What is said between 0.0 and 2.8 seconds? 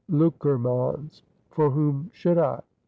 Loockermans: "For whom should I?"